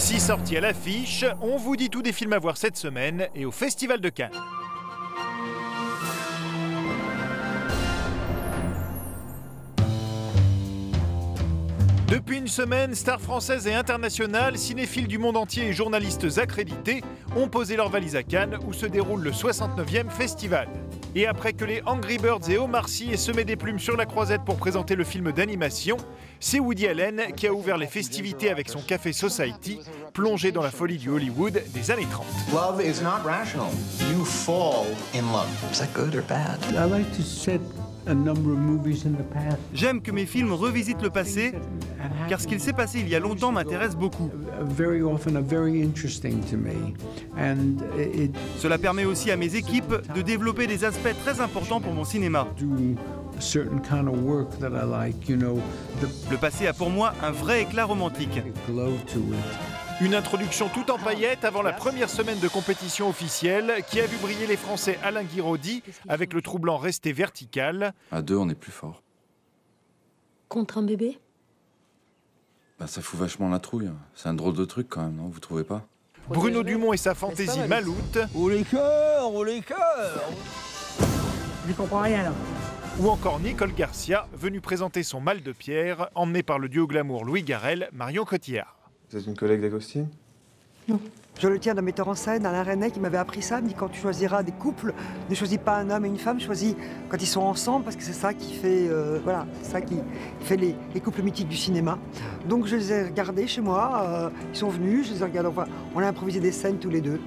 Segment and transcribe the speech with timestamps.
[0.00, 3.50] sorties à l'affiche, on vous dit tout des films à voir cette semaine et au
[3.50, 4.30] Festival de Cannes.
[12.08, 17.02] Depuis une semaine, stars françaises et internationales, cinéphiles du monde entier et journalistes accrédités
[17.36, 20.68] ont posé leur valise à Cannes où se déroule le 69e festival.
[21.16, 24.06] Et après que les Angry Birds et Omar Sy aient semé des plumes sur la
[24.06, 25.96] croisette pour présenter le film d'animation,
[26.38, 29.80] c'est Woody Allen qui a ouvert les festivités avec son Café Society,
[30.14, 32.24] plongé dans la folie du Hollywood des années 30.
[32.52, 33.70] Love is not rational.
[34.08, 35.48] You fall in love.
[35.72, 36.58] Is that good or bad?
[36.76, 37.60] I like to set
[38.06, 39.58] a number of movies in the past.
[39.74, 41.52] J'aime que mes films revisitent le passé,
[42.28, 44.30] car ce qu'il s'est passé il y a longtemps m'intéresse beaucoup.
[48.58, 52.46] Cela permet aussi à mes équipes de développer des aspects très importants pour mon cinéma.
[56.30, 58.40] Le passé a pour moi un vrai éclat romantique.
[60.00, 64.16] Une introduction tout en paillettes avant la première semaine de compétition officielle qui a vu
[64.16, 68.72] briller les Français Alain Guiraudy avec le troublant resté vertical, À deux, on est plus
[68.72, 69.02] fort.
[70.48, 71.18] Contre un bébé?
[72.78, 73.90] Bah, ça fout vachement la trouille.
[74.14, 75.28] C'est un drôle de truc quand même, non?
[75.28, 75.86] Vous trouvez pas?
[76.28, 80.22] Bruno Dumont et sa fantaisie maloute, Oh les cœurs, oh les cœurs
[81.68, 82.32] Je comprends rien là.
[83.00, 87.24] ou encore Nicole Garcia, venue présenter son mal de pierre, emmenée par le duo glamour
[87.24, 88.76] Louis Garrel, Marion Cotillard.
[89.10, 90.06] Vous êtes une collègue d'Agostine
[91.38, 93.58] Je le tiens d'un metteur en scène, Alain René, qui m'avait appris ça.
[93.58, 94.94] Il me dit quand tu choisiras des couples,
[95.28, 96.76] ne choisis pas un homme et une femme, choisis
[97.08, 99.18] quand ils sont ensemble, parce que c'est ça qui fait, euh,
[99.62, 99.96] ça qui
[100.40, 101.98] fait les, les couples mythiques du cinéma.
[102.48, 104.04] Donc je les ai regardés chez moi.
[104.06, 105.48] euh, ils sont venus, je les ai regardés.
[105.48, 107.20] Enfin, on a improvisé des scènes tous les deux,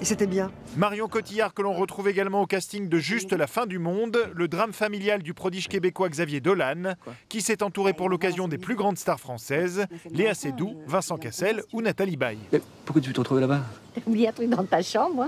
[0.00, 0.50] et c'était bien.
[0.76, 4.48] Marion Cotillard que l'on retrouve également au casting de Juste la fin du monde, le
[4.48, 6.94] drame familial du prodige québécois Xavier Dolan,
[7.28, 11.82] qui s'est entouré pour l'occasion des plus grandes stars françaises, Léa Seydoux, Vincent Cassel ou
[11.82, 12.38] Nathalie Baye.
[12.84, 13.60] Pourquoi tu te retrouves là-bas?
[13.96, 15.26] J'ai oublié un truc dans ta chambre.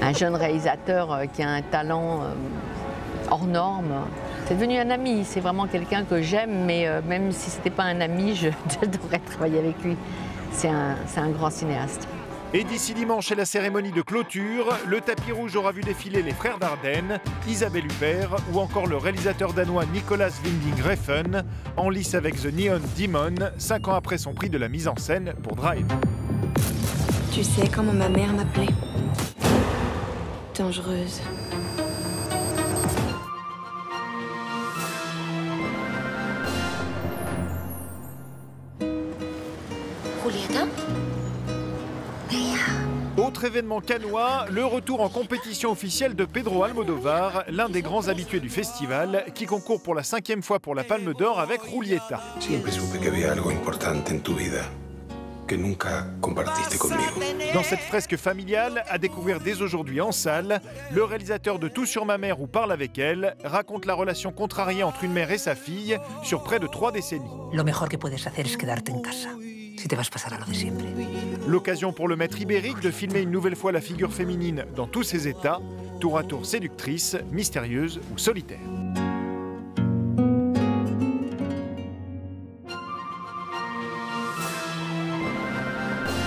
[0.00, 2.34] un jeune réalisateur euh, qui a un talent euh,
[3.30, 4.06] hors norme.
[4.46, 7.84] C'est devenu un ami, c'est vraiment quelqu'un que j'aime, mais euh, même si c'était pas
[7.84, 8.48] un ami, je,
[8.86, 9.96] devrais travailler avec lui.
[10.52, 12.06] C'est un, c'est un grand cinéaste.
[12.56, 16.30] Et d'ici dimanche et la cérémonie de clôture, le tapis rouge aura vu défiler les
[16.30, 21.42] frères Dardenne, Isabelle Huppert ou encore le réalisateur danois Nicolas Winding Refn,
[21.76, 24.94] en lice avec The Neon Demon, cinq ans après son prix de la mise en
[24.94, 25.84] scène pour Drive.
[27.32, 28.68] Tu sais comment ma mère m'appelait
[30.56, 31.22] Dangereuse.
[40.22, 40.66] Julieta
[43.34, 48.38] Autre événement canois, le retour en compétition officielle de Pedro Almodovar, l'un des grands habitués
[48.38, 51.60] du festival, qui concourt pour la cinquième fois pour la Palme d'Or avec
[56.78, 57.02] conmigo.
[57.52, 60.60] Dans cette fresque familiale, à découvrir dès aujourd'hui en salle,
[60.92, 64.84] le réalisateur de Tout sur ma mère ou Parle avec elle raconte la relation contrariée
[64.84, 67.24] entre une mère et sa fille sur près de trois décennies.
[67.52, 69.30] Lo mejor que puedes hacer es quedarte en casa.
[69.76, 70.38] Si vas pasar a.
[71.46, 75.02] L'occasion pour le maître ibérique de filmer une nouvelle fois la figure féminine dans tous
[75.02, 75.60] ses états,
[76.00, 78.60] tour à tour séductrice, mystérieuse ou solitaire.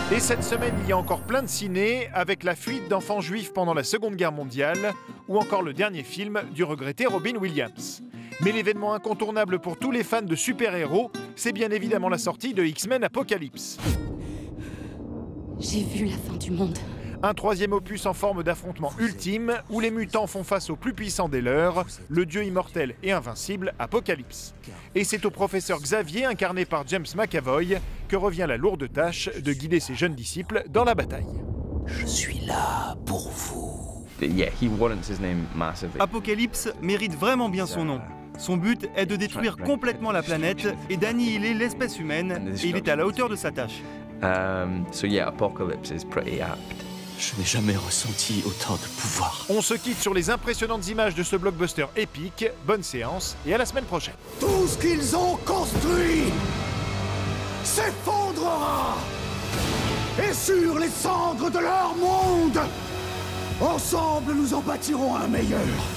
[0.09, 3.52] Et cette semaine, il y a encore plein de ciné, avec la fuite d'enfants juifs
[3.53, 4.94] pendant la Seconde Guerre mondiale,
[5.28, 8.02] ou encore le dernier film du regretté Robin Williams.
[8.41, 12.64] Mais l'événement incontournable pour tous les fans de super-héros, c'est bien évidemment la sortie de
[12.64, 13.78] X-Men Apocalypse.
[15.59, 16.78] J'ai vu la fin du monde.
[17.24, 21.30] Un troisième opus en forme d'affrontement ultime, où les mutants font face au plus puissant
[21.30, 24.53] des leurs, le dieu immortel et invincible Apocalypse.
[24.94, 29.53] Et c'est au professeur Xavier, incarné par James McAvoy, que revient la lourde tâche de
[29.53, 31.26] guider ses jeunes disciples dans la bataille.
[31.88, 34.06] Je suis là pour vous.
[34.22, 36.00] Yeah, he warrants his name massively.
[36.00, 38.02] Apocalypse mérite vraiment bien son nom.
[38.37, 42.87] Son but est de détruire complètement la planète et d'annihiler l'espèce humaine, et il est
[42.87, 43.81] à la hauteur de sa tâche.
[44.23, 46.87] Um, so yeah, Apocalypse is pretty apt.
[47.19, 49.45] Je n'ai jamais ressenti autant de pouvoir.
[49.49, 52.45] On se quitte sur les impressionnantes images de ce blockbuster épique.
[52.66, 54.13] Bonne séance et à la semaine prochaine.
[54.39, 56.25] Tout ce qu'ils ont construit
[57.63, 58.97] s'effondrera
[60.19, 62.59] Et sur les cendres de leur monde,
[63.61, 65.97] ensemble nous en bâtirons un meilleur.